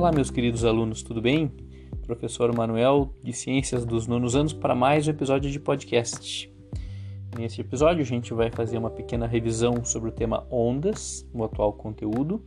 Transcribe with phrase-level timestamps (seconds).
[0.00, 1.52] Olá, meus queridos alunos, tudo bem?
[2.06, 6.50] Professor Manuel de Ciências dos Nonos Anos para mais um episódio de podcast.
[7.38, 11.74] Nesse episódio, a gente vai fazer uma pequena revisão sobre o tema ondas, o atual
[11.74, 12.42] conteúdo,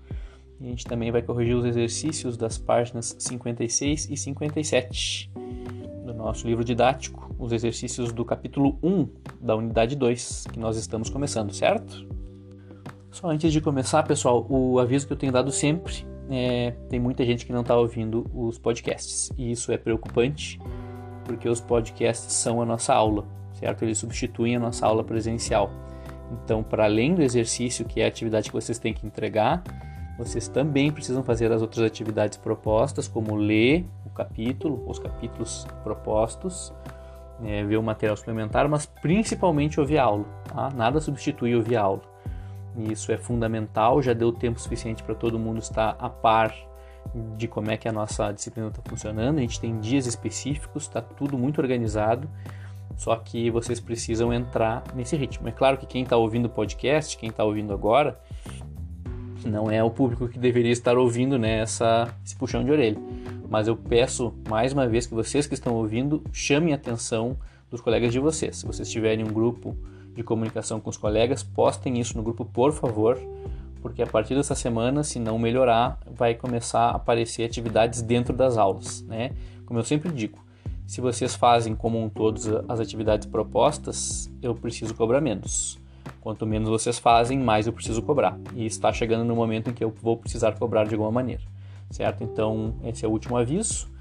[0.59, 5.29] e a gente também vai corrigir os exercícios das páginas 56 e 57
[6.07, 9.07] do nosso livro didático, os exercícios do capítulo 1
[9.39, 12.03] da unidade 2, que nós estamos começando, certo?
[13.11, 17.25] Só antes de começar, pessoal, o aviso que eu tenho dado sempre é, tem muita
[17.25, 19.31] gente que não está ouvindo os podcasts.
[19.37, 20.59] E isso é preocupante,
[21.25, 23.83] porque os podcasts são a nossa aula, certo?
[23.83, 25.69] Eles substituem a nossa aula presencial.
[26.31, 29.63] Então, para além do exercício, que é a atividade que vocês têm que entregar,
[30.17, 36.73] vocês também precisam fazer as outras atividades propostas, como ler o capítulo, os capítulos propostos,
[37.43, 40.25] é, ver o material suplementar, mas principalmente ouvir a aula.
[40.45, 40.69] Tá?
[40.75, 42.12] Nada substitui ouvir a aula
[42.75, 44.01] e isso é fundamental.
[44.01, 46.53] Já deu tempo suficiente para todo mundo estar a par
[47.37, 49.37] de como é que a nossa disciplina está funcionando.
[49.37, 52.29] A gente tem dias específicos, está tudo muito organizado.
[52.95, 55.47] Só que vocês precisam entrar nesse ritmo.
[55.47, 58.19] É claro que quem está ouvindo o podcast, quem está ouvindo agora,
[59.45, 62.97] não é o público que deveria estar ouvindo né, essa, esse puxão de orelha.
[63.49, 67.37] Mas eu peço mais uma vez que vocês que estão ouvindo chamem a atenção
[67.69, 68.57] dos colegas de vocês.
[68.57, 69.75] Se vocês tiverem um grupo
[70.13, 73.19] de comunicação com os colegas, postem isso no grupo, por favor,
[73.81, 78.57] porque a partir dessa semana, se não melhorar, vai começar a aparecer atividades dentro das
[78.57, 79.31] aulas, né?
[79.65, 80.39] Como eu sempre digo,
[80.85, 85.79] se vocês fazem como um todos as atividades propostas, eu preciso cobrar menos.
[86.21, 88.37] Quanto menos vocês fazem, mais eu preciso cobrar.
[88.55, 91.41] E está chegando no momento em que eu vou precisar cobrar de alguma maneira,
[91.89, 92.23] certo?
[92.23, 93.92] Então, esse é o último aviso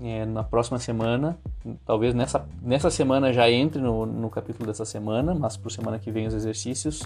[0.00, 1.38] é, na próxima semana.
[1.84, 6.10] Talvez nessa, nessa semana já entre no, no capítulo dessa semana, mas por semana que
[6.10, 7.02] vem os exercícios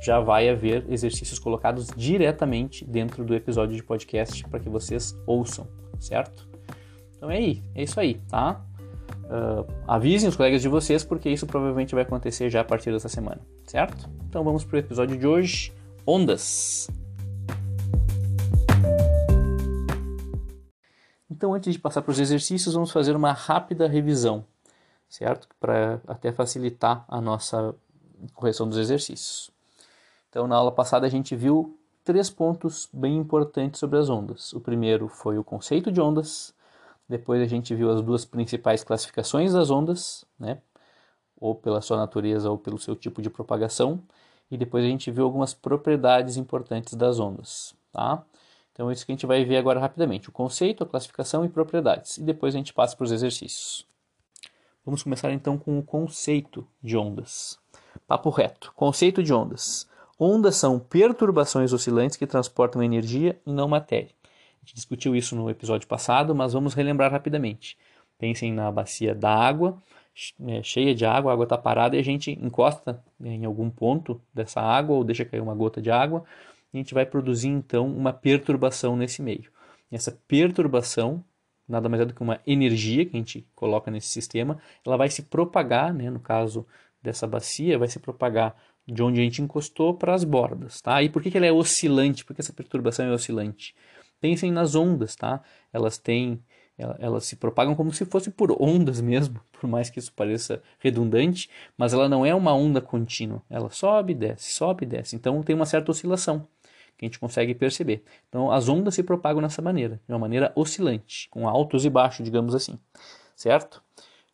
[0.00, 5.66] já vai haver exercícios colocados diretamente dentro do episódio de podcast para que vocês ouçam,
[5.98, 6.48] certo?
[7.16, 8.60] Então é aí, é isso aí, tá?
[9.24, 13.08] Uh, avisem os colegas de vocês porque isso provavelmente vai acontecer já a partir dessa
[13.08, 14.08] semana, certo?
[14.28, 15.72] Então vamos para o episódio de hoje,
[16.06, 16.88] ondas.
[21.36, 24.42] Então, antes de passar para os exercícios, vamos fazer uma rápida revisão,
[25.06, 25.46] certo?
[25.60, 27.74] Para até facilitar a nossa
[28.32, 29.50] correção dos exercícios.
[30.30, 34.54] Então, na aula passada, a gente viu três pontos bem importantes sobre as ondas.
[34.54, 36.54] O primeiro foi o conceito de ondas,
[37.06, 40.62] depois a gente viu as duas principais classificações das ondas, né?
[41.38, 44.02] ou pela sua natureza ou pelo seu tipo de propagação,
[44.50, 47.74] e depois a gente viu algumas propriedades importantes das ondas.
[47.92, 48.24] Tá?
[48.76, 51.48] Então, é isso que a gente vai ver agora rapidamente: o conceito, a classificação e
[51.48, 52.18] propriedades.
[52.18, 53.86] E depois a gente passa para os exercícios.
[54.84, 57.58] Vamos começar então com o conceito de ondas.
[58.06, 59.88] Papo reto: conceito de ondas.
[60.20, 64.10] Ondas são perturbações oscilantes que transportam energia e não matéria.
[64.24, 67.78] A gente discutiu isso no episódio passado, mas vamos relembrar rapidamente.
[68.18, 69.82] Pensem na bacia da água,
[70.46, 74.20] é, cheia de água, a água está parada e a gente encosta em algum ponto
[74.34, 76.24] dessa água ou deixa cair uma gota de água
[76.78, 79.50] a gente vai produzir então uma perturbação nesse meio.
[79.90, 81.24] E essa perturbação,
[81.68, 85.08] nada mais é do que uma energia que a gente coloca nesse sistema, ela vai
[85.08, 86.66] se propagar, né, no caso
[87.02, 88.56] dessa bacia, vai se propagar
[88.86, 91.02] de onde a gente encostou para as bordas, tá?
[91.02, 92.24] E por que, que ela é oscilante?
[92.24, 93.74] Porque essa perturbação é oscilante?
[94.20, 95.42] Pensem nas ondas, tá?
[95.72, 96.40] Elas têm
[96.78, 101.48] elas se propagam como se fosse por ondas mesmo, por mais que isso pareça redundante,
[101.76, 103.42] mas ela não é uma onda contínua.
[103.48, 105.16] Ela sobe, desce, sobe, desce.
[105.16, 106.46] Então tem uma certa oscilação
[106.96, 108.02] que a gente consegue perceber.
[108.28, 112.24] Então as ondas se propagam dessa maneira, de uma maneira oscilante, com altos e baixos,
[112.24, 112.78] digamos assim,
[113.34, 113.82] certo?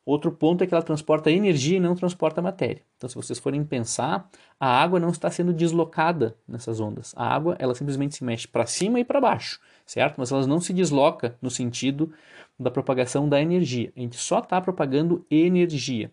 [0.04, 2.82] Outro ponto é que ela transporta energia e não transporta matéria.
[2.96, 4.28] Então, se vocês forem pensar,
[4.58, 7.14] a água não está sendo deslocada nessas ondas.
[7.16, 10.16] A água, ela simplesmente se mexe para cima e para baixo, certo?
[10.18, 12.12] Mas ela não se desloca no sentido
[12.58, 13.92] da propagação da energia.
[13.96, 16.10] A gente só está propagando energia,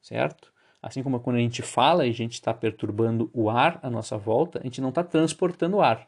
[0.00, 0.53] certo?
[0.84, 4.18] Assim como quando a gente fala e a gente está perturbando o ar à nossa
[4.18, 6.06] volta, a gente não está transportando o ar.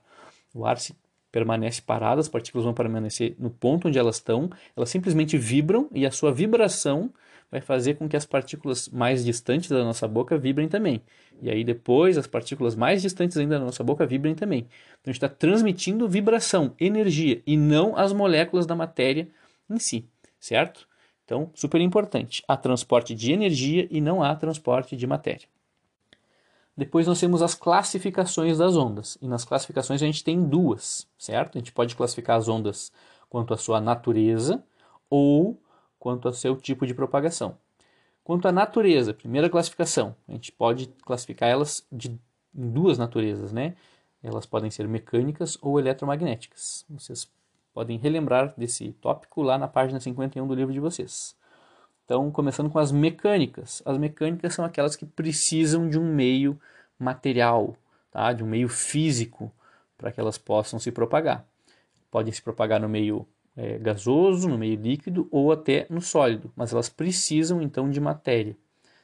[0.54, 0.94] O ar se
[1.32, 6.04] permanece parado, as partículas vão permanecer no ponto onde elas estão, elas simplesmente vibram e
[6.04, 7.10] a sua vibração
[7.50, 11.00] vai fazer com que as partículas mais distantes da nossa boca vibrem também.
[11.40, 14.60] E aí depois as partículas mais distantes ainda da nossa boca vibrem também.
[15.00, 19.26] Então a gente está transmitindo vibração, energia, e não as moléculas da matéria
[19.70, 20.04] em si,
[20.38, 20.86] certo?
[21.26, 25.48] Então, super importante, há transporte de energia e não há transporte de matéria.
[26.76, 29.18] Depois nós temos as classificações das ondas.
[29.20, 31.56] E nas classificações a gente tem duas, certo?
[31.56, 32.92] A gente pode classificar as ondas
[33.28, 34.62] quanto à sua natureza
[35.10, 35.60] ou
[35.98, 37.58] quanto ao seu tipo de propagação.
[38.22, 42.16] Quanto à natureza, primeira classificação, a gente pode classificar elas de
[42.56, 43.76] em duas naturezas, né?
[44.22, 46.86] Elas podem ser mecânicas ou eletromagnéticas.
[46.88, 47.28] Vocês
[47.76, 51.36] podem relembrar desse tópico lá na página 51 do livro de vocês.
[52.06, 53.82] Então, começando com as mecânicas.
[53.84, 56.58] As mecânicas são aquelas que precisam de um meio
[56.98, 57.76] material,
[58.10, 58.32] tá?
[58.32, 59.52] de um meio físico,
[59.98, 61.46] para que elas possam se propagar.
[62.10, 66.72] Podem se propagar no meio é, gasoso, no meio líquido ou até no sólido, mas
[66.72, 68.56] elas precisam então de matéria,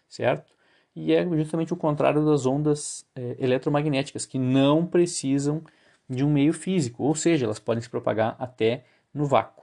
[0.08, 0.50] certo?
[0.96, 5.62] E é justamente o contrário das ondas é, eletromagnéticas, que não precisam
[6.10, 9.62] um meio físico, ou seja, elas podem se propagar até no vácuo.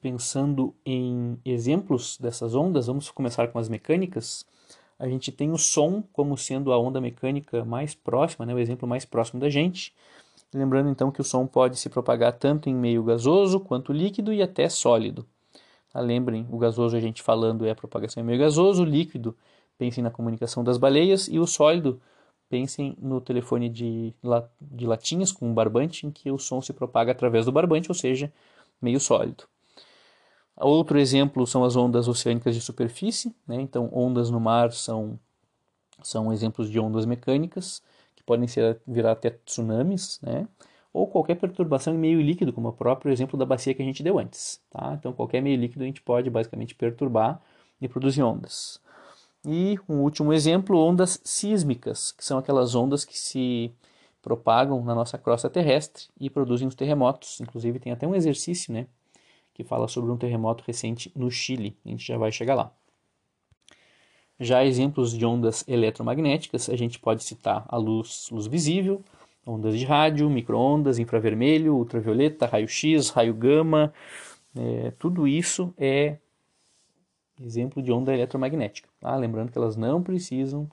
[0.00, 4.46] Pensando em exemplos dessas ondas, vamos começar com as mecânicas.
[4.98, 8.88] A gente tem o som como sendo a onda mecânica mais próxima, né, o exemplo
[8.88, 9.94] mais próximo da gente.
[10.54, 14.42] Lembrando então que o som pode se propagar tanto em meio gasoso quanto líquido e
[14.42, 15.26] até sólido.
[15.92, 16.00] Tá?
[16.00, 19.36] Lembrem, o gasoso a gente falando é a propagação em meio gasoso, o líquido
[19.76, 22.00] pensem na comunicação das baleias e o sólido
[22.48, 24.14] pensem no telefone de,
[24.60, 28.32] de latinhas com barbante em que o som se propaga através do barbante, ou seja,
[28.80, 29.44] meio sólido.
[30.56, 33.56] Outro exemplo são as ondas oceânicas de superfície, né?
[33.60, 35.18] então ondas no mar são,
[36.02, 37.82] são exemplos de ondas mecânicas
[38.14, 40.48] que podem ser, virar até tsunamis, né?
[40.94, 44.02] ou qualquer perturbação em meio líquido, como o próprio exemplo da bacia que a gente
[44.02, 44.62] deu antes.
[44.70, 44.94] Tá?
[44.98, 47.38] Então qualquer meio líquido a gente pode basicamente perturbar
[47.78, 48.80] e produzir ondas.
[49.48, 53.72] E um último exemplo, ondas sísmicas, que são aquelas ondas que se
[54.20, 57.40] propagam na nossa crosta terrestre e produzem os terremotos.
[57.40, 58.88] Inclusive tem até um exercício, né,
[59.54, 61.76] que fala sobre um terremoto recente no Chile.
[61.86, 62.72] A gente já vai chegar lá.
[64.40, 69.00] Já exemplos de ondas eletromagnéticas, a gente pode citar a luz, luz visível,
[69.46, 73.94] ondas de rádio, microondas, infravermelho, ultravioleta, raio-x, raio gama,
[74.56, 76.16] é, tudo isso é
[77.40, 78.88] exemplo de onda eletromagnética.
[79.00, 79.14] Tá?
[79.16, 80.68] Lembrando que elas não precisam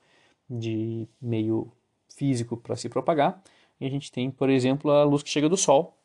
[0.49, 1.71] de meio
[2.09, 3.41] físico para se propagar.
[3.79, 5.97] E a gente tem, por exemplo, a luz que chega do Sol,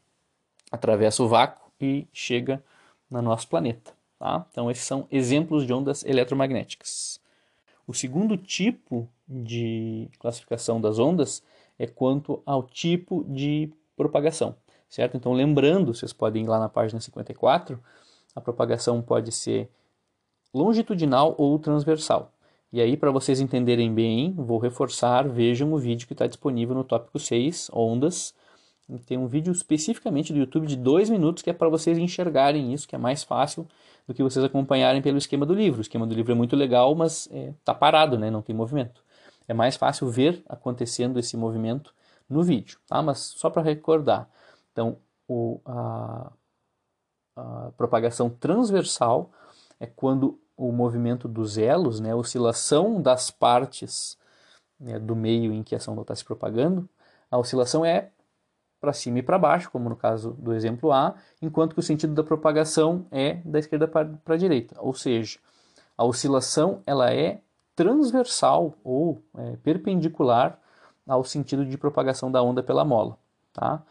[0.70, 2.62] atravessa o vácuo e chega
[3.10, 3.92] no nosso planeta.
[4.18, 4.44] Tá?
[4.50, 7.20] Então, esses são exemplos de ondas eletromagnéticas.
[7.86, 11.42] O segundo tipo de classificação das ondas
[11.78, 14.54] é quanto ao tipo de propagação,
[14.88, 15.16] certo?
[15.16, 17.80] Então, lembrando, vocês podem ir lá na página 54,
[18.34, 19.70] a propagação pode ser
[20.52, 22.32] longitudinal ou transversal.
[22.72, 26.84] E aí, para vocês entenderem bem, vou reforçar, vejam o vídeo que está disponível no
[26.84, 28.34] tópico 6, ondas.
[29.06, 32.86] Tem um vídeo especificamente do YouTube de dois minutos que é para vocês enxergarem isso,
[32.86, 33.66] que é mais fácil
[34.06, 35.78] do que vocês acompanharem pelo esquema do livro.
[35.78, 38.30] O esquema do livro é muito legal, mas está é, tá parado, né?
[38.30, 39.02] não tem movimento.
[39.46, 41.94] É mais fácil ver acontecendo esse movimento
[42.28, 43.02] no vídeo, tá?
[43.02, 44.28] mas só para recordar.
[44.72, 46.32] Então, o, a,
[47.36, 49.30] a propagação transversal
[49.80, 54.18] é quando o movimento dos elos, né, a oscilação das partes
[54.78, 56.88] né, do meio em que a sonda está se propagando,
[57.30, 58.10] a oscilação é
[58.80, 62.14] para cima e para baixo, como no caso do exemplo A, enquanto que o sentido
[62.14, 64.76] da propagação é da esquerda para a direita.
[64.80, 65.38] Ou seja,
[65.96, 67.40] a oscilação ela é
[67.74, 70.58] transversal ou é, perpendicular
[71.06, 73.18] ao sentido de propagação da onda pela mola.
[73.52, 73.82] Tá?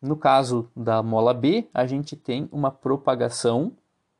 [0.00, 3.72] No caso da mola B, a gente tem uma propagação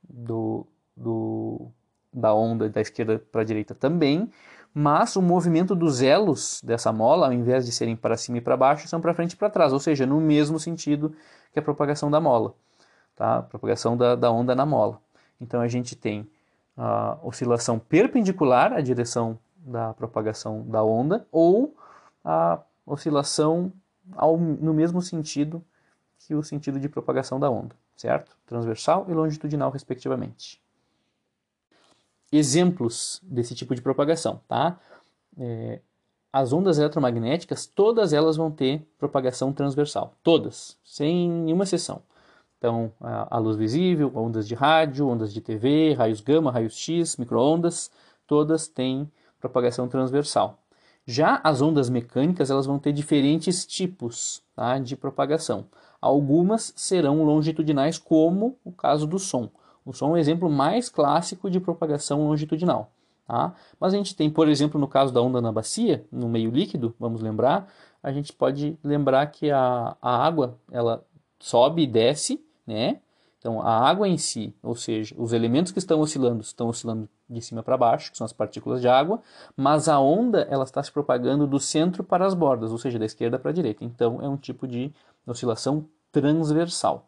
[0.08, 0.66] do,
[0.98, 1.70] do,
[2.12, 4.30] da onda da esquerda para a direita também,
[4.74, 8.56] mas o movimento dos elos dessa mola, ao invés de serem para cima e para
[8.56, 11.14] baixo, são para frente e para trás, ou seja, no mesmo sentido
[11.52, 12.54] que a propagação da mola,
[13.16, 13.38] tá?
[13.38, 15.00] a propagação da, da onda na mola.
[15.40, 16.28] Então a gente tem
[16.76, 21.74] a oscilação perpendicular à direção da propagação da onda ou
[22.24, 23.72] a oscilação
[24.16, 25.62] ao, no mesmo sentido
[26.18, 28.36] que o sentido de propagação da onda, certo?
[28.46, 30.60] Transversal e longitudinal, respectivamente
[32.30, 34.78] exemplos desse tipo de propagação, tá?
[35.38, 35.80] É,
[36.32, 42.02] as ondas eletromagnéticas, todas elas vão ter propagação transversal, todas, sem nenhuma exceção.
[42.58, 47.16] Então, a, a luz visível, ondas de rádio, ondas de TV, raios gama, raios X,
[47.16, 47.90] microondas,
[48.26, 50.58] todas têm propagação transversal.
[51.06, 55.66] Já as ondas mecânicas, elas vão ter diferentes tipos tá, de propagação.
[56.00, 59.48] Algumas serão longitudinais, como o caso do som.
[59.88, 62.90] O som é um exemplo mais clássico de propagação longitudinal.
[63.26, 63.54] Tá?
[63.80, 66.94] Mas a gente tem, por exemplo, no caso da onda na bacia, no meio líquido,
[67.00, 71.02] vamos lembrar, a gente pode lembrar que a, a água ela
[71.40, 73.00] sobe e desce, né?
[73.38, 77.40] Então a água em si, ou seja, os elementos que estão oscilando estão oscilando de
[77.40, 79.22] cima para baixo, que são as partículas de água,
[79.56, 83.06] mas a onda ela está se propagando do centro para as bordas, ou seja, da
[83.06, 83.84] esquerda para a direita.
[83.84, 84.92] Então é um tipo de
[85.26, 87.06] oscilação transversal,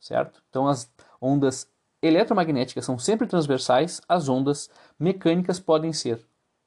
[0.00, 0.42] certo?
[0.48, 0.90] Então as
[1.20, 1.68] ondas
[2.06, 6.24] eletromagnéticas são sempre transversais, as ondas mecânicas podem ser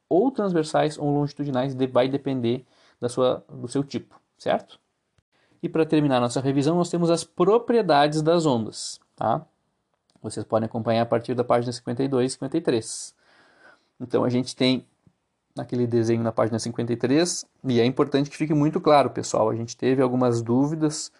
[0.09, 2.65] ou transversais ou longitudinais, vai depender
[2.99, 4.79] da sua, do seu tipo, certo?
[5.61, 8.99] E para terminar nossa revisão, nós temos as propriedades das ondas.
[9.15, 9.45] Tá?
[10.21, 13.15] Vocês podem acompanhar a partir da página 52 e 53.
[13.99, 14.85] Então a gente tem
[15.57, 19.49] aquele desenho na página 53, e é importante que fique muito claro, pessoal.
[19.49, 21.11] A gente teve algumas dúvidas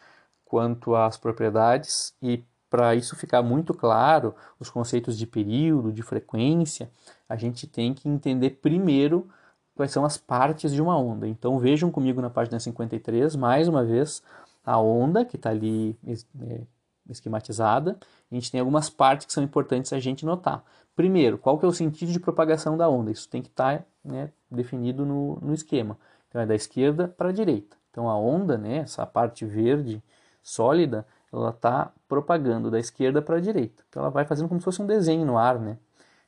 [0.45, 6.89] quanto às propriedades, e para isso ficar muito claro, os conceitos de período, de frequência,
[7.27, 9.27] a gente tem que entender primeiro
[9.75, 11.27] quais são as partes de uma onda.
[11.27, 14.21] Então vejam comigo na página 53, mais uma vez,
[14.65, 15.97] a onda que está ali
[16.41, 16.61] é,
[17.09, 17.97] esquematizada.
[18.31, 20.63] A gente tem algumas partes que são importantes a gente notar.
[20.95, 23.09] Primeiro, qual que é o sentido de propagação da onda?
[23.09, 25.97] Isso tem que estar tá, né, definido no, no esquema.
[26.27, 27.77] Então é da esquerda para a direita.
[27.89, 30.03] Então a onda, né, essa parte verde
[30.43, 33.83] sólida, ela está propagando da esquerda para a direita.
[33.89, 35.77] Então ela vai fazendo como se fosse um desenho no ar, né?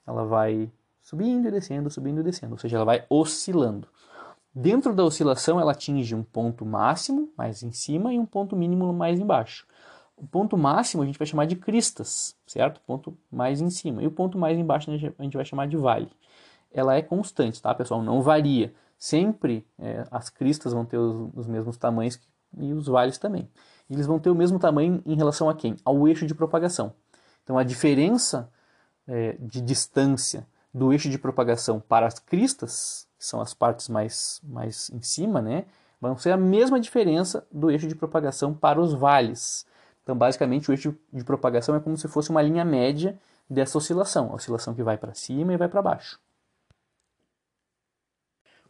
[0.05, 3.88] Ela vai subindo e descendo, subindo e descendo, ou seja, ela vai oscilando.
[4.53, 8.91] Dentro da oscilação, ela atinge um ponto máximo mais em cima e um ponto mínimo
[8.91, 9.65] mais embaixo.
[10.17, 12.79] O ponto máximo a gente vai chamar de cristas, certo?
[12.81, 14.03] Ponto mais em cima.
[14.03, 16.12] E o ponto mais embaixo a gente vai chamar de vale.
[16.72, 18.03] Ela é constante, tá, pessoal?
[18.03, 18.74] Não varia.
[18.98, 22.20] Sempre é, as cristas vão ter os, os mesmos tamanhos
[22.58, 23.50] e os vales também.
[23.91, 25.75] Eles vão ter o mesmo tamanho em relação a quem?
[25.83, 26.93] Ao eixo de propagação.
[27.43, 28.50] Então a diferença
[29.05, 34.39] é, de distância do eixo de propagação para as cristas, que são as partes mais,
[34.43, 35.65] mais em cima, né,
[36.00, 39.65] vão ser a mesma diferença do eixo de propagação para os vales.
[40.01, 43.19] Então, basicamente, o eixo de propagação é como se fosse uma linha média
[43.50, 46.17] dessa oscilação, a oscilação que vai para cima e vai para baixo.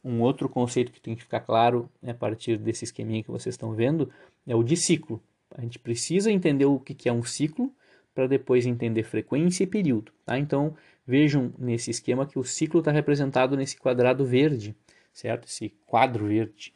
[0.04, 3.54] Um outro conceito que tem que ficar claro né, a partir desse esqueminha que vocês
[3.54, 4.12] estão vendo
[4.48, 5.22] é o de ciclo.
[5.56, 7.74] A gente precisa entender o que é um ciclo
[8.14, 10.12] para depois entender frequência e período.
[10.26, 10.38] Tá?
[10.38, 14.76] Então, vejam nesse esquema que o ciclo está representado nesse quadrado verde,
[15.14, 15.48] certo?
[15.48, 16.74] Esse quadro verde.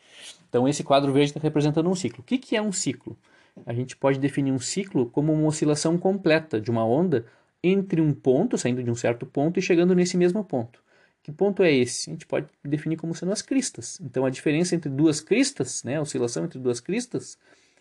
[0.49, 2.21] Então, esse quadro verde está representando um ciclo.
[2.21, 3.17] O que, que é um ciclo?
[3.65, 7.25] a gente pode definir um ciclo como uma oscilação completa de uma onda
[7.63, 10.83] entre um ponto, saindo de um certo ponto e chegando nesse mesmo ponto.
[11.25, 12.07] Que ponto é esse?
[12.07, 13.99] A gente pode definir como sendo as cristas.
[13.99, 17.35] Então a diferença entre duas cristas, né, a oscilação entre duas cristas,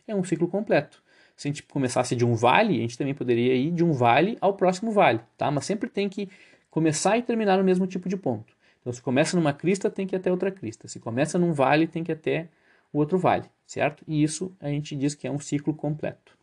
[0.09, 1.03] é um ciclo completo.
[1.37, 4.39] Se a gente começasse de um vale, a gente também poderia ir de um vale
[4.41, 5.51] ao próximo vale, tá?
[5.51, 6.27] Mas sempre tem que
[6.71, 8.57] começar e terminar no mesmo tipo de ponto.
[8.81, 10.89] Então se começa numa crista, tem que ir até outra crista.
[10.89, 12.49] Se começa num vale, tem que ir até
[12.95, 14.03] o outro vale, certo?
[14.09, 16.35] E isso a gente diz que é um ciclo completo.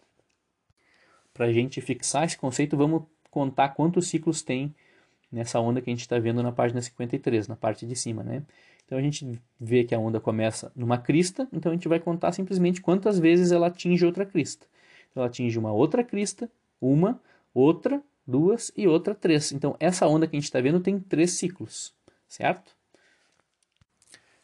[1.33, 4.75] Para a gente fixar esse conceito, vamos contar quantos ciclos tem
[5.31, 8.43] nessa onda que a gente está vendo na página 53, na parte de cima, né?
[8.85, 12.31] Então a gente vê que a onda começa numa crista, então a gente vai contar
[12.33, 14.67] simplesmente quantas vezes ela atinge outra crista.
[15.15, 17.21] Ela atinge uma outra crista, uma,
[17.53, 19.51] outra, duas e outra três.
[19.53, 21.93] Então essa onda que a gente está vendo tem três ciclos,
[22.27, 22.75] certo?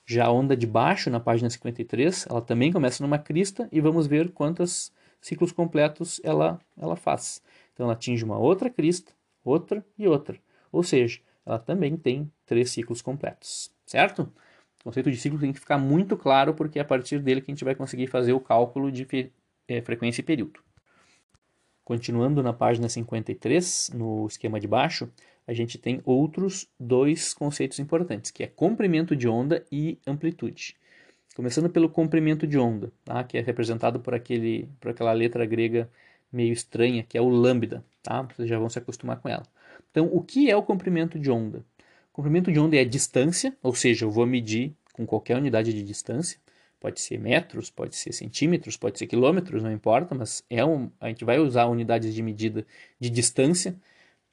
[0.06, 4.08] Já a onda de baixo, na página 53, ela também começa numa crista e vamos
[4.08, 7.42] ver quantos ciclos completos ela, ela faz.
[7.74, 9.12] Então ela atinge uma outra crista,
[9.44, 10.40] outra e outra.
[10.72, 14.32] Ou seja, ela também tem três ciclos completos, certo?
[14.82, 17.52] O conceito de ciclo tem que ficar muito claro porque é a partir dele que
[17.52, 19.32] a gente vai conseguir fazer o cálculo de
[19.68, 20.60] é, frequência e período.
[21.84, 25.10] Continuando na página 53, no esquema de baixo,
[25.48, 30.76] a gente tem outros dois conceitos importantes, que é comprimento de onda e amplitude.
[31.34, 33.24] Começando pelo comprimento de onda, tá?
[33.24, 35.90] que é representado por, aquele, por aquela letra grega
[36.32, 37.86] meio estranha, que é o lambda.
[38.04, 38.24] Tá?
[38.24, 39.44] Vocês já vão se acostumar com ela.
[39.92, 41.66] Então, o que é o comprimento de onda?
[42.12, 45.72] O comprimento de onda é a distância, ou seja, eu vou medir com qualquer unidade
[45.72, 46.40] de distância.
[46.80, 51.08] Pode ser metros, pode ser centímetros, pode ser quilômetros, não importa, mas é um, a
[51.08, 52.66] gente vai usar unidades de medida
[53.00, 53.76] de distância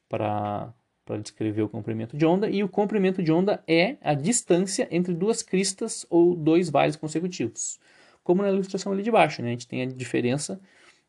[0.07, 0.73] para
[1.21, 5.41] descrever o comprimento de onda, e o comprimento de onda é a distância entre duas
[5.41, 7.79] cristas ou dois vales consecutivos.
[8.23, 9.49] Como na ilustração ali de baixo, né?
[9.49, 10.59] a gente tem a diferença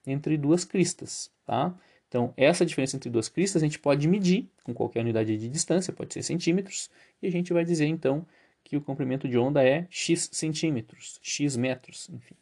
[0.07, 1.31] entre duas cristas.
[1.47, 1.75] Tá?
[2.17, 5.93] Então, essa diferença entre duas cristas a gente pode medir com qualquer unidade de distância,
[5.93, 8.25] pode ser centímetros, e a gente vai dizer então
[8.65, 12.35] que o comprimento de onda é x centímetros, x metros, enfim.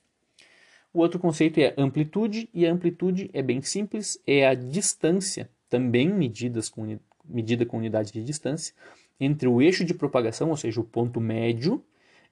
[0.92, 6.08] O outro conceito é amplitude, e a amplitude é bem simples, é a distância, também
[6.08, 8.72] medidas com, medida com unidade de distância,
[9.18, 11.84] entre o eixo de propagação, ou seja, o ponto médio,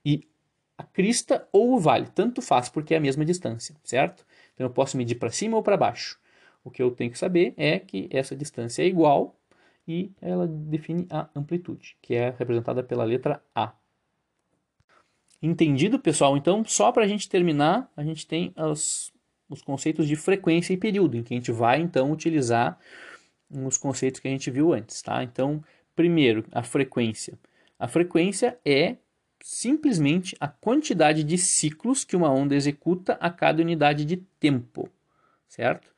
[0.04, 0.28] e
[0.78, 2.06] a crista ou o vale.
[2.06, 4.24] Tanto faz, porque é a mesma distância, certo?
[4.54, 6.21] Então eu posso medir para cima ou para baixo.
[6.64, 9.36] O que eu tenho que saber é que essa distância é igual
[9.86, 13.72] e ela define a amplitude, que é representada pela letra A.
[15.40, 16.36] Entendido, pessoal?
[16.36, 19.12] Então, só para a gente terminar, a gente tem os,
[19.48, 22.78] os conceitos de frequência e período, em que a gente vai então utilizar
[23.50, 25.22] nos conceitos que a gente viu antes, tá?
[25.22, 25.62] Então,
[25.96, 27.36] primeiro, a frequência.
[27.76, 28.96] A frequência é
[29.42, 34.88] simplesmente a quantidade de ciclos que uma onda executa a cada unidade de tempo,
[35.48, 35.91] certo?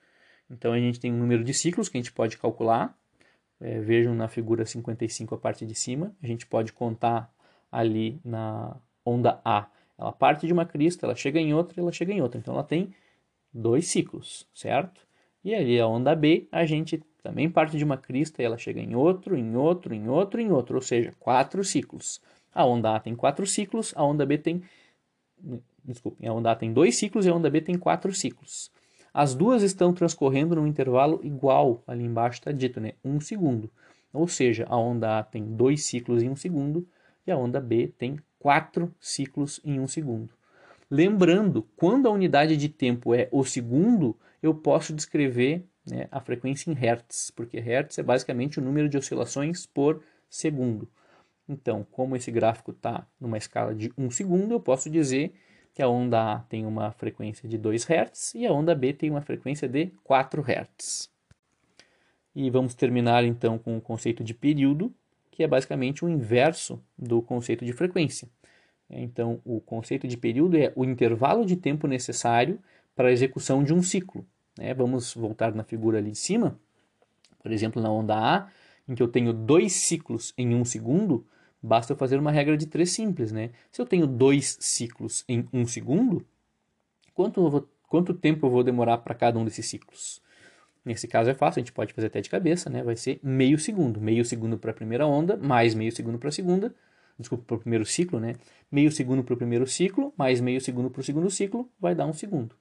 [0.51, 2.97] Então a gente tem um número de ciclos que a gente pode calcular.
[3.61, 6.15] É, vejam na figura 55 a parte de cima.
[6.23, 7.33] A gente pode contar
[7.71, 9.69] ali na onda A.
[9.99, 12.39] Ela parte de uma crista, ela chega em outra, ela chega em outra.
[12.39, 12.93] Então ela tem
[13.53, 15.07] dois ciclos, certo?
[15.43, 18.81] E ali a onda B, a gente também parte de uma crista e ela chega
[18.81, 22.21] em outro, em outro, em outro, em outro, ou seja, quatro ciclos.
[22.53, 24.63] A onda A tem quatro ciclos, a onda B tem.
[25.85, 28.71] Desculpe, a onda A tem dois ciclos e a onda B tem quatro ciclos.
[29.15, 32.95] As duas estão transcorrendo num intervalo igual, ali embaixo está dito, né?
[33.05, 33.71] Um segundo.
[34.13, 36.85] Ou seja, a onda A tem dois ciclos em um segundo
[37.25, 40.35] e a onda B tem quatro ciclos em um segundo.
[40.91, 46.69] Lembrando, quando a unidade de tempo é o segundo, eu posso descrever né, a frequência
[46.69, 50.89] em Hertz, porque Hertz é basicamente o número de oscilações por segundo.
[51.49, 55.35] Então, como esse gráfico está numa escala de 1 segundo, eu posso dizer
[55.75, 59.11] que a onda A tem uma frequência de 2 Hz e a onda B tem
[59.11, 61.11] uma frequência de 4 Hz.
[62.35, 64.95] E vamos terminar então com o conceito de período,
[65.33, 68.29] que é basicamente o inverso do conceito de frequência.
[68.89, 72.61] Então, o conceito de período é o intervalo de tempo necessário
[72.95, 74.25] para a execução de um ciclo.
[74.57, 74.73] Né?
[74.75, 76.59] Vamos voltar na figura ali de cima,
[77.43, 78.49] por exemplo, na onda A,
[78.89, 81.27] em que eu tenho dois ciclos em um segundo,
[81.65, 83.33] basta eu fazer uma regra de três simples.
[83.33, 83.51] Né?
[83.73, 86.25] Se eu tenho dois ciclos em um segundo,
[87.15, 90.21] quanto, vou, quanto tempo eu vou demorar para cada um desses ciclos?
[90.85, 92.83] Nesse caso é fácil, a gente pode fazer até de cabeça, né?
[92.83, 93.99] vai ser meio segundo.
[93.99, 96.75] Meio segundo para a primeira onda, mais meio segundo para a segunda,
[97.19, 98.35] desculpa, para o primeiro ciclo, né?
[98.71, 102.07] Meio segundo para o primeiro ciclo, mais meio segundo para o segundo ciclo, vai dar
[102.07, 102.55] um segundo.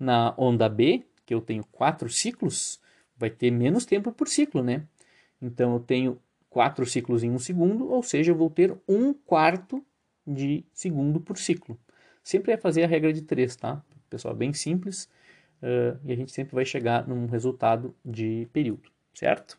[0.00, 2.80] Na onda B, que eu tenho quatro ciclos,
[3.16, 4.82] vai ter menos tempo por ciclo, né?
[5.40, 6.18] Então eu tenho
[6.58, 9.80] quatro ciclos em um segundo, ou seja, eu vou ter um quarto
[10.26, 11.78] de segundo por ciclo.
[12.20, 13.80] Sempre é fazer a regra de três, tá?
[14.10, 15.08] Pessoal, bem simples,
[15.62, 19.56] uh, e a gente sempre vai chegar num resultado de período, certo?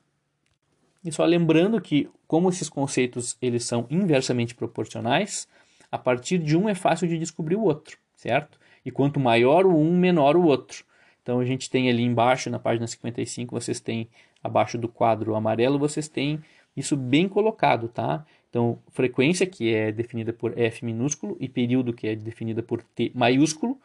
[1.02, 5.48] E só lembrando que, como esses conceitos eles são inversamente proporcionais,
[5.90, 8.60] a partir de um é fácil de descobrir o outro, certo?
[8.84, 10.84] E quanto maior o um, menor o outro.
[11.24, 14.10] Então a gente tem ali embaixo, na página 55, vocês têm
[14.44, 16.44] abaixo do quadro amarelo, vocês têm
[16.76, 18.26] isso bem colocado, tá?
[18.50, 23.12] Então, frequência, que é definida por F minúsculo, e período, que é definida por T
[23.14, 23.80] maiúsculo,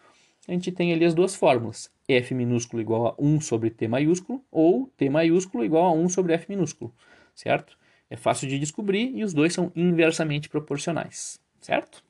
[0.49, 1.91] a gente tem ali as duas fórmulas.
[2.09, 6.35] F minúsculo igual a 1 sobre T maiúsculo, ou T maiúsculo igual a 1 sobre
[6.35, 6.93] F minúsculo,
[7.35, 7.77] certo?
[8.09, 12.05] É fácil de descobrir e os dois são inversamente proporcionais, certo?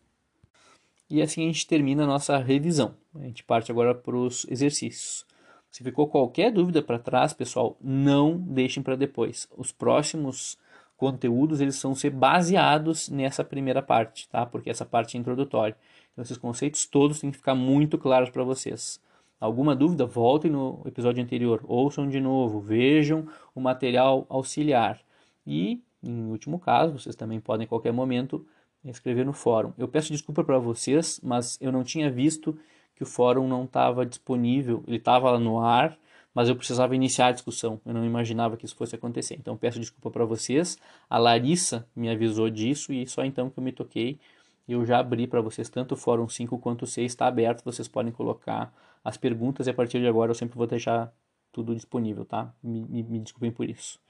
[1.09, 2.97] E assim a gente termina a nossa revisão.
[3.15, 5.25] A gente parte agora para os exercícios.
[5.71, 9.49] Se ficou qualquer dúvida para trás, pessoal, não deixem para depois.
[9.57, 10.59] Os próximos
[11.05, 14.47] conteúdos eles vão ser baseados nessa primeira parte, tá?
[14.47, 15.77] Porque essa parte é introdutória.
[16.13, 18.99] Então esses conceitos todos têm que ficar muito claros para vocês.
[19.39, 20.07] Alguma dúvida?
[20.07, 24.99] Voltem no episódio anterior, ouçam de novo, vejam o material auxiliar.
[25.47, 28.47] E, em último caso, vocês também podem, em qualquer momento,
[28.83, 29.75] escrever no fórum.
[29.77, 32.59] Eu peço desculpa para vocês, mas eu não tinha visto
[32.97, 34.83] que o fórum não estava disponível.
[34.87, 35.99] Ele estava no ar,
[36.35, 37.81] mas eu precisava iniciar a discussão.
[37.87, 39.37] Eu não imaginava que isso fosse acontecer.
[39.37, 40.77] Então peço desculpa para vocês.
[41.09, 44.19] A Larissa me avisou disso e só então que eu me toquei.
[44.67, 47.65] Eu já abri para vocês tanto o fórum 5 quanto o 6 está aberto.
[47.65, 51.13] Vocês podem colocar as perguntas e a partir de agora eu sempre vou deixar
[51.53, 52.53] tudo disponível, tá?
[52.61, 54.01] Me, me, me desculpem por isso.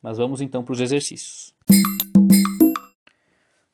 [0.00, 1.52] Mas vamos então para os exercícios.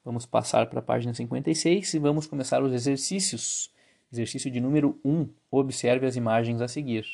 [0.03, 3.71] Vamos passar para a página 56 e vamos começar os exercícios.
[4.11, 5.29] Exercício de número 1.
[5.51, 7.05] Observe as imagens a seguir.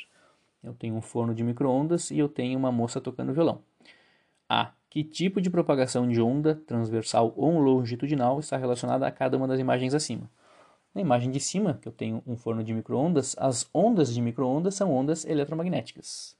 [0.64, 3.62] Eu tenho um forno de microondas e eu tenho uma moça tocando violão.
[4.48, 4.72] A.
[4.88, 9.58] Que tipo de propagação de onda, transversal ou longitudinal, está relacionada a cada uma das
[9.58, 10.30] imagens acima?
[10.94, 14.76] Na imagem de cima, que eu tenho um forno de microondas, as ondas de microondas
[14.76, 16.36] são ondas eletromagnéticas.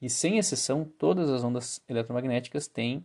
[0.00, 3.04] E sem exceção, todas as ondas eletromagnéticas têm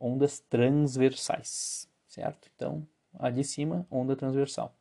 [0.00, 2.48] ondas transversais certo?
[2.54, 2.86] Então,
[3.18, 4.74] a de cima, onda transversal.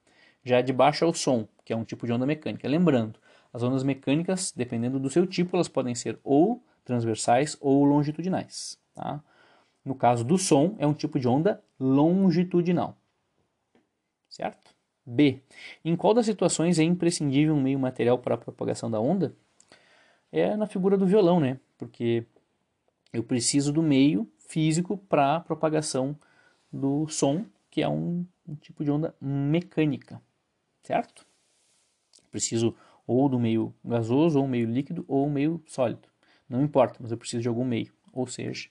[0.44, 2.68] Já de baixo é o som, que é um tipo de onda mecânica.
[2.68, 3.20] Lembrando,
[3.54, 8.80] as ondas mecânicas, dependendo do seu tipo, elas podem ser ou transversais ou longitudinais.
[8.96, 9.24] Tá?
[9.86, 12.98] No caso do som, é um tipo de onda longitudinal.
[14.28, 14.74] Certo?
[15.06, 15.42] B.
[15.86, 19.36] Em qual das situações é imprescindível um meio material para a propagação da onda?
[20.32, 21.60] É na figura do violão, né?
[21.78, 22.26] Porque
[23.12, 26.18] eu preciso do meio físico para a propagação
[26.72, 30.20] do som, que é um, um tipo de onda mecânica,
[30.82, 31.26] certo?
[32.32, 36.08] Preciso ou do meio gasoso, ou meio líquido, ou meio sólido.
[36.48, 37.94] Não importa, mas eu preciso de algum meio.
[38.12, 38.70] Ou seja,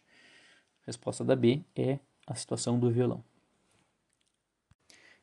[0.82, 3.24] a resposta da B é a situação do violão.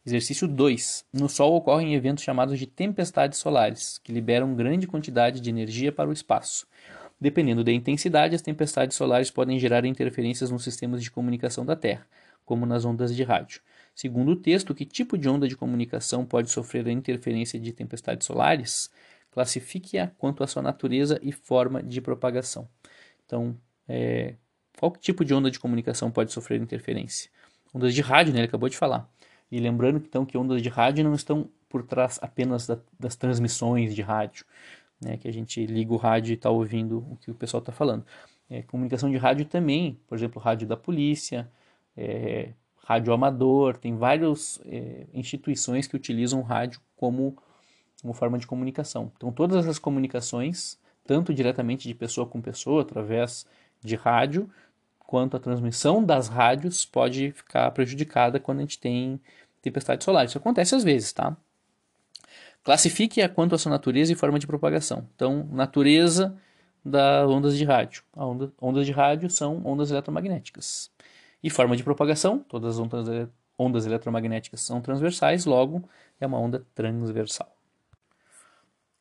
[0.06, 1.06] Exercício 2.
[1.14, 6.10] No Sol ocorrem eventos chamados de tempestades solares, que liberam grande quantidade de energia para
[6.10, 6.66] o espaço.
[7.20, 12.08] Dependendo da intensidade, as tempestades solares podem gerar interferências nos sistemas de comunicação da Terra,
[12.46, 13.62] como nas ondas de rádio.
[14.00, 18.26] Segundo o texto, que tipo de onda de comunicação pode sofrer a interferência de tempestades
[18.26, 18.90] solares?
[19.30, 22.66] Classifique-a quanto à sua natureza e forma de propagação.
[23.26, 23.58] Então,
[23.90, 24.36] é,
[24.80, 27.30] qual tipo de onda de comunicação pode sofrer interferência?
[27.74, 28.40] Ondas de rádio, né?
[28.40, 29.06] Ele acabou de falar.
[29.52, 33.94] E lembrando então que ondas de rádio não estão por trás apenas da, das transmissões
[33.94, 34.46] de rádio,
[35.02, 35.18] né?
[35.18, 38.06] Que a gente liga o rádio e está ouvindo o que o pessoal está falando.
[38.50, 41.52] É, comunicação de rádio também, por exemplo, rádio da polícia,
[41.98, 42.54] é,
[42.90, 47.38] rádio amador, tem várias é, instituições que utilizam o rádio como,
[48.02, 49.12] como forma de comunicação.
[49.16, 53.46] Então, todas essas comunicações, tanto diretamente de pessoa com pessoa, através
[53.84, 54.50] de rádio,
[54.98, 59.22] quanto a transmissão das rádios pode ficar prejudicada quando a gente tem
[59.62, 60.26] tempestade solar.
[60.26, 61.38] Isso acontece às vezes, tá?
[62.64, 65.08] Classifique a quanto a sua natureza e forma de propagação.
[65.16, 66.36] Então, natureza
[66.84, 68.02] das ondas de rádio.
[68.16, 70.90] As onda, ondas de rádio são ondas eletromagnéticas.
[71.42, 75.84] E forma de propagação, todas as ondas, ondas eletromagnéticas são transversais, logo
[76.20, 77.56] é uma onda transversal.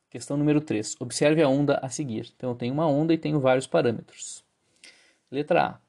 [0.09, 0.95] Questão número 3.
[0.99, 2.33] Observe a onda a seguir.
[2.35, 4.43] Então eu tenho uma onda e tenho vários parâmetros.
[5.29, 5.79] Letra A.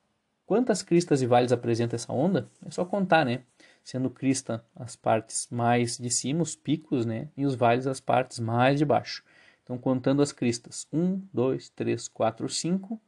[0.45, 2.49] Quantas cristas e vales apresenta essa onda?
[2.67, 3.43] É só contar, né?
[3.83, 7.29] Sendo crista as partes mais de cima, os picos, né?
[7.37, 9.25] E os vales as partes mais de baixo.
[9.63, 13.01] Então, contando as cristas: 1, 2, 3, 4, 5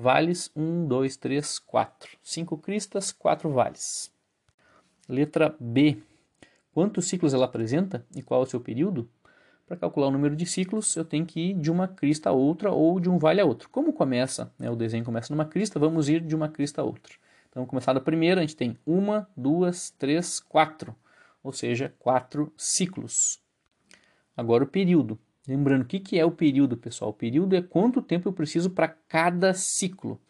[0.00, 2.16] Vales 1, 2, 3, 4.
[2.22, 4.10] 5 cristas, 4 vales.
[5.06, 5.98] Letra B.
[6.72, 9.10] Quantos ciclos ela apresenta e qual é o seu período?
[9.66, 12.70] Para calcular o número de ciclos, eu tenho que ir de uma crista a outra
[12.70, 13.68] ou de um vale a outro.
[13.68, 17.12] Como começa, né, o desenho começa numa crista, vamos ir de uma crista a outra.
[17.50, 20.96] Então, começar da primeira, a gente tem uma, duas, três, quatro,
[21.42, 23.38] ou seja, quatro ciclos.
[24.34, 25.18] Agora o período.
[25.50, 27.10] Lembrando, o que, que é o período, pessoal?
[27.10, 30.20] O período é quanto tempo eu preciso para cada ciclo.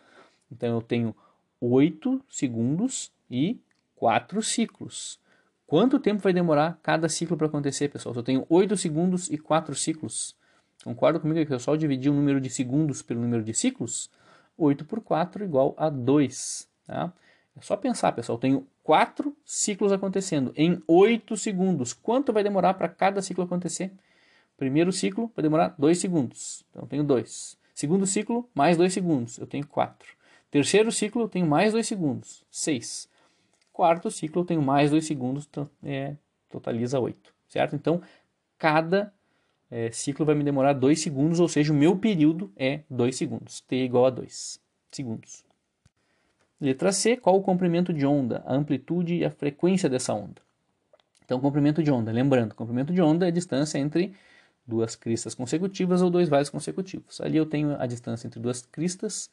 [0.51, 1.15] Então, eu tenho
[1.61, 3.61] 8 segundos e
[3.97, 5.21] 4 ciclos.
[5.67, 8.15] Quanto tempo vai demorar cada ciclo para acontecer, pessoal?
[8.15, 10.35] Se eu tenho 8 segundos e 4 ciclos,
[10.83, 14.11] concorda comigo que eu só dividi o número de segundos pelo número de ciclos?
[14.57, 16.67] 8 por 4 igual a 2.
[16.87, 17.13] Tá?
[17.55, 18.37] É só pensar, pessoal.
[18.37, 21.93] Eu tenho 4 ciclos acontecendo em 8 segundos.
[21.93, 23.93] Quanto vai demorar para cada ciclo acontecer?
[24.61, 27.57] Primeiro ciclo vai demorar 2 segundos, então eu tenho 2.
[27.73, 30.07] Segundo ciclo, mais 2 segundos, eu tenho 4.
[30.51, 33.09] Terceiro ciclo, eu tenho mais 2 segundos, 6.
[33.73, 36.15] Quarto ciclo, eu tenho mais 2 segundos, então, é,
[36.51, 37.75] totaliza 8, certo?
[37.75, 38.03] Então,
[38.59, 39.11] cada
[39.71, 43.63] é, ciclo vai me demorar 2 segundos, ou seja, o meu período é 2 segundos,
[43.63, 44.61] t igual a 2
[44.93, 45.43] segundos.
[46.61, 50.43] Letra C, qual o comprimento de onda, a amplitude e a frequência dessa onda?
[51.25, 54.15] Então, comprimento de onda, lembrando, comprimento de onda é a distância entre
[54.71, 57.21] duas cristas consecutivas ou dois vales consecutivos.
[57.21, 59.29] Ali eu tenho a distância entre duas cristas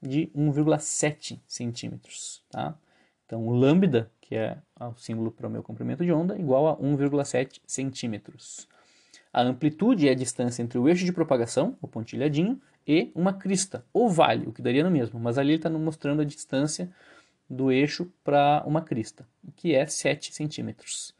[0.00, 2.42] de 1,7 centímetros.
[2.50, 2.76] Tá?
[3.24, 7.60] Então, lambda, que é o símbolo para o meu comprimento de onda, igual a 1,7
[7.66, 8.68] centímetros.
[9.32, 13.84] A amplitude é a distância entre o eixo de propagação, o pontilhadinho, e uma crista,
[13.94, 16.90] ou vale, o que daria no mesmo, mas ali ele está mostrando a distância
[17.48, 21.13] do eixo para uma crista, que é 7 centímetros.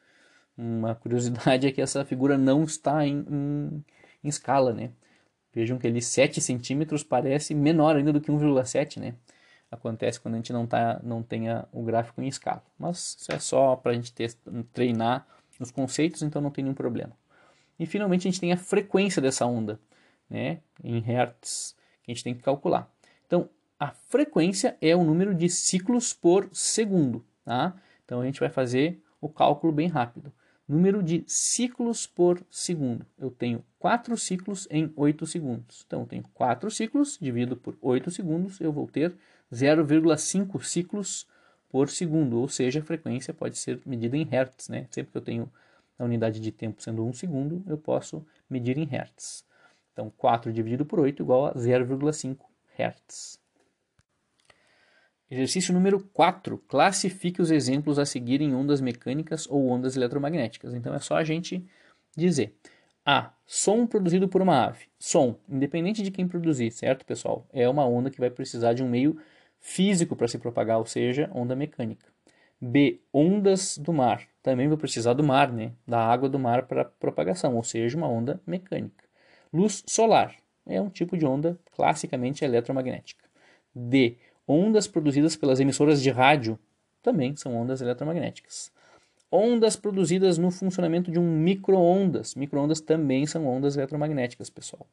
[0.56, 3.84] Uma curiosidade é que essa figura não está em, em,
[4.22, 4.90] em escala, né?
[5.52, 9.14] Vejam que ele 7 centímetros parece menor ainda do que 1,7, né?
[9.70, 12.62] Acontece quando a gente não, tá, não tenha o gráfico em escala.
[12.78, 14.32] Mas isso é só para a gente ter,
[14.72, 15.26] treinar
[15.58, 17.12] os conceitos, então não tem nenhum problema.
[17.78, 19.80] E finalmente a gente tem a frequência dessa onda,
[20.30, 20.60] né?
[20.82, 22.88] Em hertz, que a gente tem que calcular.
[23.26, 27.74] Então, a frequência é o número de ciclos por segundo, tá?
[28.04, 30.32] Então a gente vai fazer o cálculo bem rápido
[30.68, 33.04] número de ciclos por segundo.
[33.18, 35.84] Eu tenho 4 ciclos em 8 segundos.
[35.86, 39.14] Então, eu tenho 4 ciclos dividido por 8 segundos, eu vou ter
[39.52, 41.26] 0,5 ciclos
[41.68, 44.68] por segundo, ou seja, a frequência pode ser medida em hertz.
[44.68, 44.86] Né?
[44.90, 45.52] Sempre que eu tenho
[45.98, 49.44] a unidade de tempo sendo 1 segundo, eu posso medir em hertz.
[49.92, 52.38] Então, 4 dividido por 8 igual a 0,5
[52.76, 53.43] hertz.
[55.30, 56.58] Exercício número 4.
[56.68, 60.74] Classifique os exemplos a seguir em ondas mecânicas ou ondas eletromagnéticas.
[60.74, 61.64] Então é só a gente
[62.16, 62.54] dizer.
[63.04, 63.32] A.
[63.46, 64.86] Som produzido por uma ave.
[64.98, 67.46] Som, independente de quem produzir, certo, pessoal?
[67.52, 69.18] É uma onda que vai precisar de um meio
[69.60, 72.06] físico para se propagar, ou seja, onda mecânica.
[72.60, 73.00] B.
[73.12, 74.26] Ondas do mar.
[74.42, 75.72] Também vai precisar do mar, né?
[75.86, 79.04] Da água do mar para propagação, ou seja, uma onda mecânica.
[79.52, 80.34] Luz solar.
[80.66, 83.24] É um tipo de onda classicamente eletromagnética.
[83.74, 86.58] D Ondas produzidas pelas emissoras de rádio
[87.02, 88.72] também são ondas eletromagnéticas.
[89.30, 92.34] Ondas produzidas no funcionamento de um micro-ondas.
[92.34, 94.86] Micro-ondas também são ondas eletromagnéticas, pessoal.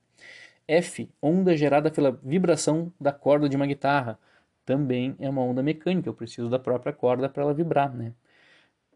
[0.68, 4.18] F, onda gerada pela vibração da corda de uma guitarra.
[4.66, 8.14] Também é uma onda mecânica, eu preciso da própria corda para ela vibrar, né?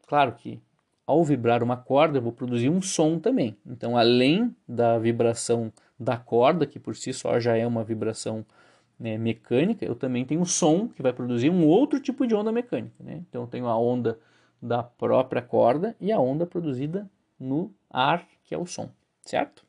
[0.07, 0.61] Claro que
[1.05, 3.55] ao vibrar uma corda, eu vou produzir um som também.
[3.65, 8.43] Então, além da vibração da corda, que por si só já é uma vibração
[8.99, 12.51] né, mecânica, eu também tenho um som que vai produzir um outro tipo de onda
[12.51, 13.03] mecânica.
[13.03, 13.23] Né?
[13.29, 14.19] Então, eu tenho a onda
[14.61, 18.89] da própria corda e a onda produzida no ar, que é o som,
[19.21, 19.65] certo?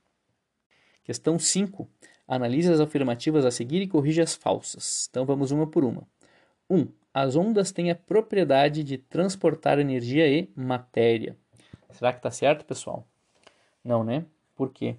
[1.04, 1.88] Questão 5.
[2.26, 5.06] Analise as afirmativas a seguir e corrija as falsas.
[5.10, 6.02] Então, vamos uma por uma.
[6.68, 6.78] 1.
[6.78, 11.36] Um, as ondas têm a propriedade de transportar energia e matéria.
[11.90, 13.06] Será que está certo, pessoal?
[13.82, 14.26] Não, né?
[14.54, 14.96] Por quê?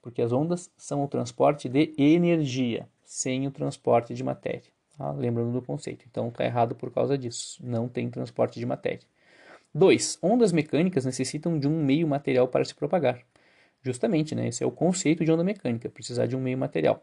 [0.00, 4.70] Porque as ondas são o transporte de energia, sem o transporte de matéria.
[4.96, 5.10] Tá?
[5.10, 6.04] Lembrando do conceito.
[6.08, 7.58] Então está errado por causa disso.
[7.60, 9.00] Não tem transporte de matéria.
[9.74, 10.20] 2.
[10.22, 13.20] Ondas mecânicas necessitam de um meio material para se propagar.
[13.82, 14.46] Justamente, né?
[14.46, 17.02] Esse é o conceito de onda mecânica, precisar de um meio material.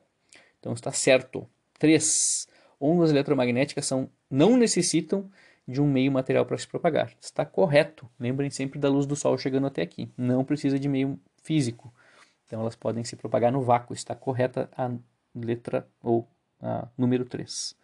[0.58, 1.46] Então está certo.
[1.78, 2.48] 3
[2.80, 5.30] ondas eletromagnéticas são, não necessitam
[5.68, 7.14] de um meio material para se propagar.
[7.20, 8.10] Está correto.
[8.18, 10.10] Lembrem sempre da luz do Sol chegando até aqui.
[10.16, 11.94] Não precisa de meio físico.
[12.46, 13.94] Então elas podem se propagar no vácuo.
[13.94, 14.90] Está correta a
[15.44, 16.28] letra ou
[16.62, 17.76] a número 3.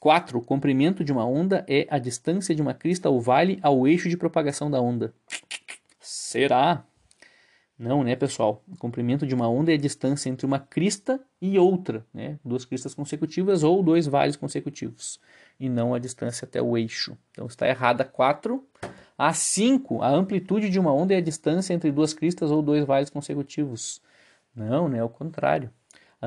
[0.00, 0.38] 4.
[0.38, 4.08] O comprimento de uma onda é a distância de uma crista ou vale ao eixo
[4.08, 5.14] de propagação da onda.
[6.00, 6.84] Será?
[7.78, 8.62] Não, né, pessoal?
[8.66, 12.38] O comprimento de uma onda é a distância entre uma crista e outra, né?
[12.42, 15.20] Duas cristas consecutivas ou dois vales consecutivos,
[15.60, 17.18] e não a distância até o eixo.
[17.32, 18.64] Então está errada 4.
[19.18, 22.84] A 5, a amplitude de uma onda é a distância entre duas cristas ou dois
[22.84, 24.00] vales consecutivos.
[24.54, 24.98] Não, né?
[24.98, 25.70] É o contrário.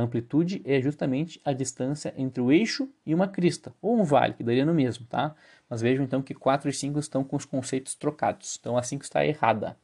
[0.01, 4.43] Amplitude é justamente a distância entre o eixo e uma crista, ou um vale, que
[4.43, 5.35] daria no mesmo, tá?
[5.69, 8.57] Mas vejam então que 4 e 5 estão com os conceitos trocados.
[8.59, 9.77] Então a 5 está errada.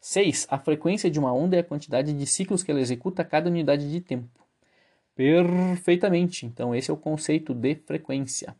[0.00, 0.46] 6.
[0.50, 3.48] A frequência de uma onda é a quantidade de ciclos que ela executa a cada
[3.48, 4.46] unidade de tempo.
[5.14, 6.44] Perfeitamente.
[6.44, 8.54] Então, esse é o conceito de frequência.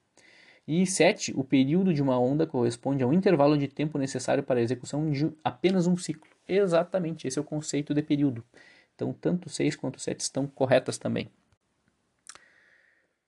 [0.67, 1.33] E 7.
[1.37, 5.31] O período de uma onda corresponde ao intervalo de tempo necessário para a execução de
[5.45, 6.31] apenas um ciclo.
[6.49, 8.43] Exatamente, esse é o conceito de período.
[8.97, 11.31] Então, tanto 6 quanto 7 estão corretas também.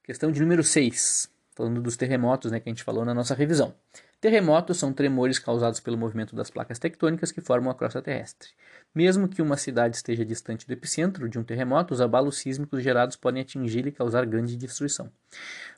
[0.02, 3.74] Questão de número 6, falando dos terremotos né, que a gente falou na nossa revisão.
[4.20, 8.48] Terremotos são tremores causados pelo movimento das placas tectônicas que formam a crosta terrestre.
[8.92, 13.14] Mesmo que uma cidade esteja distante do epicentro de um terremoto, os abalos sísmicos gerados
[13.14, 15.12] podem atingir e causar grande destruição.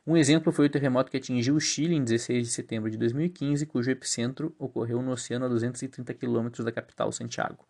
[0.07, 3.67] Um exemplo foi o terremoto que atingiu o Chile em 16 de setembro de 2015,
[3.67, 7.67] cujo epicentro ocorreu no oceano a 230 quilômetros da capital, Santiago.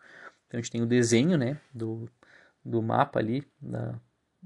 [0.50, 2.10] Então a gente tem o desenho né, do,
[2.64, 3.94] do mapa ali da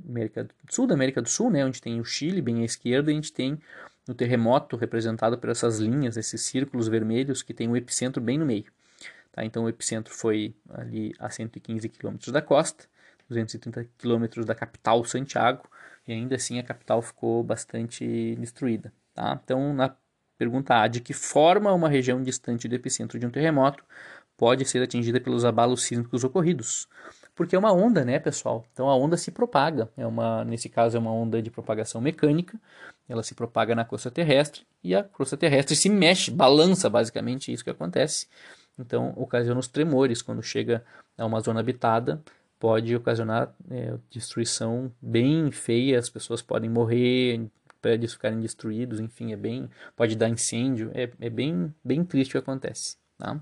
[0.07, 3.11] América do Sul, da América do Sul, né, onde tem o Chile bem à esquerda,
[3.11, 3.59] e a gente tem
[4.07, 8.45] no terremoto representado por essas linhas, esses círculos vermelhos que tem o epicentro bem no
[8.45, 8.71] meio.
[9.33, 9.47] Tá?
[9.47, 12.85] Então o epicentro foi ali a 115 quilômetros da costa,
[13.27, 15.67] 230 quilômetros da capital Santiago,
[16.07, 18.93] e ainda assim a capital ficou bastante destruída.
[19.15, 19.41] Tá?
[19.43, 19.97] Então na
[20.37, 23.83] pergunta A, de que forma uma região distante do epicentro de um terremoto
[24.37, 26.89] pode ser atingida pelos abalos sísmicos ocorridos?
[27.35, 28.65] porque é uma onda, né, pessoal?
[28.73, 29.89] Então a onda se propaga.
[29.97, 32.59] É uma, nesse caso é uma onda de propagação mecânica.
[33.09, 37.65] Ela se propaga na crosta terrestre e a crosta terrestre se mexe, balança, basicamente isso
[37.65, 38.29] que acontece.
[38.79, 40.85] Então ocasiona os tremores quando chega
[41.19, 42.23] a uma zona habitada.
[42.59, 47.47] Pode ocasionar é, destruição bem feia, as pessoas podem morrer,
[47.83, 52.33] prédios ficarem destruídos, enfim, é bem, pode dar incêndio, é, é bem, bem triste o
[52.33, 53.39] que acontece, tá?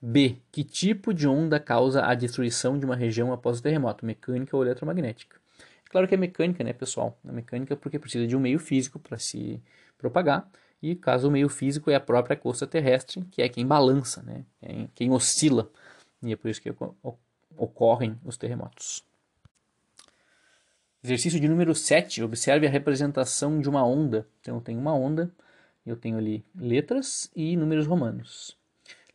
[0.00, 0.36] B.
[0.52, 4.64] Que tipo de onda causa a destruição de uma região após o terremoto, mecânica ou
[4.64, 5.36] eletromagnética?
[5.86, 7.18] É claro que é mecânica, né, pessoal?
[7.26, 9.60] É mecânica porque precisa de um meio físico para se
[9.96, 10.48] propagar,
[10.80, 14.44] e caso o meio físico é a própria costa terrestre, que é quem balança, né?
[14.62, 15.70] É quem oscila,
[16.22, 16.72] e é por isso que
[17.56, 19.04] ocorrem os terremotos.
[21.02, 22.22] Exercício de número 7.
[22.22, 24.26] Observe a representação de uma onda.
[24.40, 25.32] Então, eu tenho uma onda,
[25.86, 28.57] eu tenho ali letras e números romanos.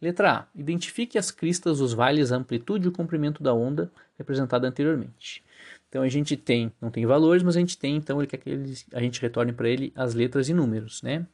[0.04, 0.46] Letra A.
[0.54, 5.42] Identifique as cristas, os vales, a amplitude e o comprimento da onda representada anteriormente.
[5.88, 8.50] Então a gente tem, não tem valores, mas a gente tem, então ele quer que
[8.50, 11.26] ele, a gente retorne para ele as letras e números, né?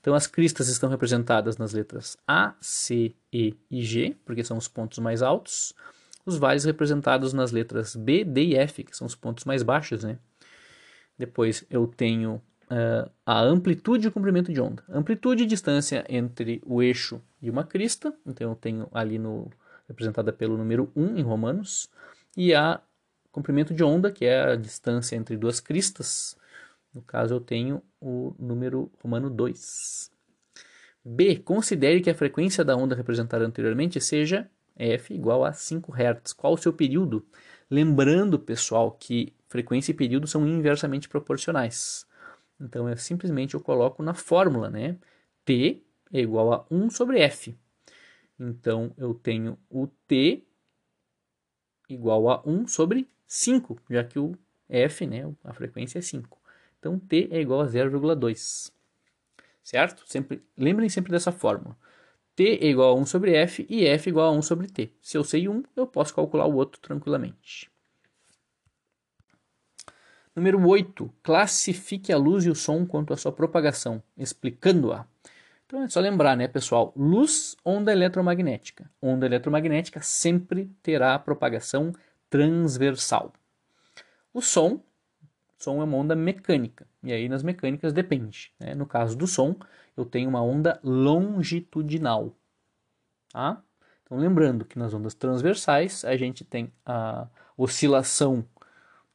[0.00, 4.66] Então as cristas estão representadas nas letras A, C, E e G, porque são os
[4.66, 5.72] pontos mais altos.
[6.24, 10.02] Os vales representados nas letras B, D e F, que são os pontos mais baixos,
[10.02, 10.18] né?
[11.16, 14.82] Depois eu tenho uh, a amplitude e o comprimento de onda.
[14.88, 19.50] Amplitude e distância entre o eixo e uma crista, então eu tenho ali no
[19.88, 21.88] representada pelo número 1 em romanos,
[22.36, 22.80] e a
[23.30, 26.36] comprimento de onda, que é a distância entre duas cristas.
[26.92, 30.10] No caso eu tenho o número romano 2.
[31.04, 31.36] B.
[31.36, 36.32] Considere que a frequência da onda representada anteriormente seja f igual a 5 Hz.
[36.32, 37.24] Qual o seu período?
[37.70, 42.06] Lembrando, pessoal, que frequência e período são inversamente proporcionais.
[42.60, 44.98] Então, eu simplesmente eu coloco na fórmula, né?
[45.44, 47.56] T é igual a 1 sobre F.
[48.38, 50.44] Então, eu tenho o T
[51.88, 54.36] igual a 1 sobre 5, já que o
[54.68, 56.38] F, né, a frequência é 5.
[56.78, 58.72] Então, T é igual a 0,2.
[59.62, 60.04] Certo?
[60.06, 61.76] Sempre, lembrem sempre dessa fórmula.
[62.34, 64.92] T é igual a 1 sobre F e F é igual a 1 sobre T.
[65.00, 67.70] Se eu sei um, eu posso calcular o outro tranquilamente.
[70.36, 71.10] Número 8.
[71.22, 75.06] Classifique a luz e o som quanto à sua propagação, explicando-a.
[75.64, 76.92] Então é só lembrar, né, pessoal?
[76.94, 78.90] Luz, onda eletromagnética.
[79.00, 81.90] Onda eletromagnética sempre terá propagação
[82.28, 83.32] transversal.
[84.34, 84.78] O som,
[85.56, 86.86] som é uma onda mecânica.
[87.02, 88.52] E aí nas mecânicas depende.
[88.60, 88.74] Né?
[88.74, 89.56] No caso do som,
[89.96, 92.36] eu tenho uma onda longitudinal.
[93.32, 93.62] Tá?
[94.04, 98.44] Então lembrando que nas ondas transversais a gente tem a oscilação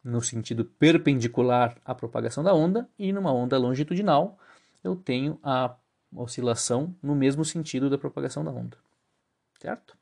[0.03, 4.37] no sentido perpendicular à propagação da onda, e numa onda longitudinal
[4.83, 5.75] eu tenho a
[6.15, 8.77] oscilação no mesmo sentido da propagação da onda.
[9.59, 9.95] Certo?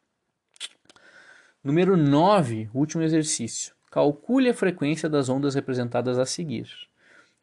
[1.63, 3.75] Número 9, último exercício.
[3.91, 6.69] Calcule a frequência das ondas representadas a seguir.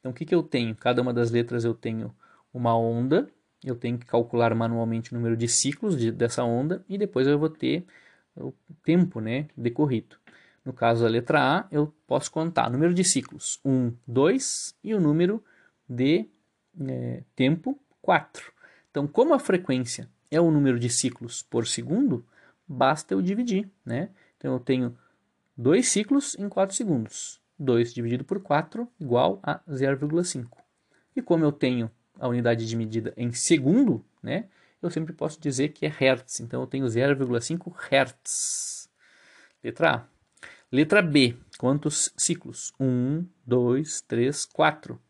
[0.01, 0.75] Então, o que, que eu tenho?
[0.75, 2.15] Cada uma das letras eu tenho
[2.53, 3.29] uma onda,
[3.63, 7.39] eu tenho que calcular manualmente o número de ciclos de, dessa onda e depois eu
[7.39, 7.85] vou ter
[8.37, 8.53] o
[8.85, 10.17] tempo né, decorrido.
[10.67, 14.95] No caso da letra A, eu posso contar o número de ciclos 1, 2 e
[14.95, 15.43] o número
[15.89, 16.29] de
[16.89, 18.53] é, tempo 4.
[18.91, 22.27] Então, como a frequência é o número de ciclos por segundo,
[22.67, 23.71] basta eu dividir.
[23.85, 24.11] Né?
[24.37, 24.99] Então, eu tenho
[25.57, 27.41] 2 ciclos em 4 segundos.
[27.57, 30.49] 2 dividido por 4 igual a 0,5.
[31.15, 34.49] E como eu tenho a unidade de medida em segundo, né,
[34.83, 36.41] eu sempre posso dizer que é Hertz.
[36.41, 38.91] Então, eu tenho 0,5 Hertz.
[39.63, 40.16] Letra A.
[40.77, 42.71] Letra B, quantos ciclos?
[42.79, 45.01] 1, 2, 3, 4.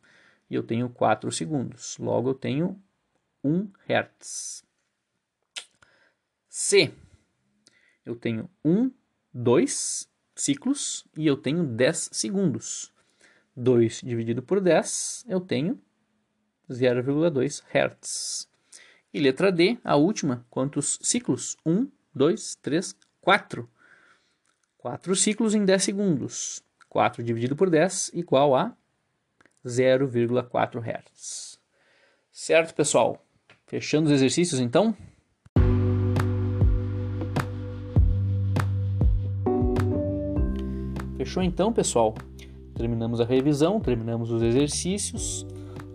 [0.49, 1.99] E eu tenho 4 segundos.
[1.99, 2.81] Logo, eu tenho
[3.43, 4.65] 1 Hz.
[6.49, 6.95] C,
[8.05, 8.93] eu tenho 1,
[9.35, 12.93] 2 ciclos e eu tenho 10 segundos.
[13.57, 15.83] 2 dividido por 10, eu tenho
[16.71, 18.49] 0,2 Hz.
[19.13, 21.57] E letra D, a última, quantos ciclos?
[21.67, 23.69] 1, 2, 3, 4.
[24.87, 26.63] 4 ciclos em 10 segundos.
[26.89, 28.73] 4 dividido por 10 igual a
[29.67, 31.59] 0,4 Hz.
[32.31, 33.21] Certo, pessoal?
[33.67, 34.95] Fechando os exercícios, então?
[41.17, 42.15] Fechou então, pessoal?
[42.77, 45.45] Terminamos a revisão, terminamos os exercícios.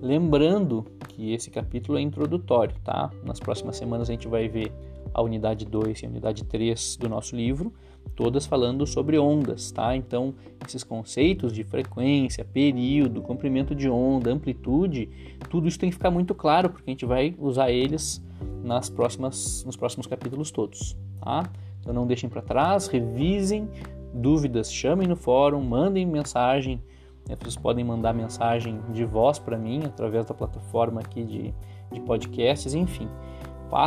[0.01, 3.09] Lembrando que esse capítulo é introdutório, tá?
[3.23, 4.69] Nas próximas semanas a gente vai ver
[5.13, 7.73] a unidade 2 e a unidade 3 do nosso livro
[8.15, 9.95] todas falando sobre ondas, tá?
[9.95, 10.33] Então,
[10.65, 15.09] esses conceitos de frequência, período, comprimento de onda, amplitude,
[15.49, 18.23] tudo isso tem que ficar muito claro, porque a gente vai usar eles
[18.63, 21.49] nas próximas, nos próximos capítulos todos, tá?
[21.79, 23.67] Então, não deixem para trás, revisem,
[24.13, 26.81] dúvidas, chamem no fórum, mandem mensagem,
[27.27, 27.35] né?
[27.39, 31.53] vocês podem mandar mensagem de voz para mim através da plataforma aqui de,
[31.91, 33.07] de podcasts, enfim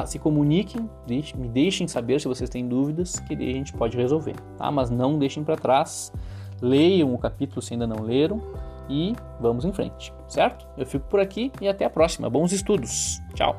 [0.06, 0.88] se comuniquem,
[1.36, 4.70] me deixem saber se vocês têm dúvidas, que a gente pode resolver, tá?
[4.70, 6.12] Mas não deixem para trás,
[6.60, 8.40] leiam o capítulo se ainda não leram
[8.88, 10.66] e vamos em frente, certo?
[10.76, 12.28] Eu fico por aqui e até a próxima.
[12.28, 13.20] Bons estudos.
[13.34, 13.56] Tchau.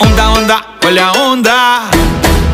[0.00, 2.37] Onda, onda, olha a onda.